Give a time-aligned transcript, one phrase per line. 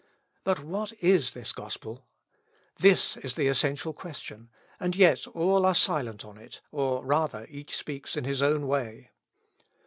[0.43, 2.07] But what is this Gospel?
[2.79, 7.77] This is the essential question; and yet all are silent on it, or, rather, each
[7.77, 9.11] speaks in his own way.